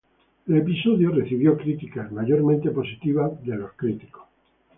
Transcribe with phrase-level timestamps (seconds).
[0.47, 4.23] El episodio recibió críticas mayormente positivas de los críticos.